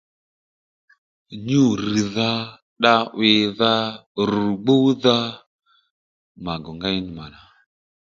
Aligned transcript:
Nyû 1.45 1.63
rr̀dha 1.79 2.31
dda 2.81 2.93
'wìdha 3.11 3.73
rù 4.29 4.45
gbúdha 4.63 5.17
mà 6.43 6.53
gò 6.63 6.71
ngéy 6.81 6.97
nî 7.05 7.11
mà 7.17 7.25
nà 7.33 7.41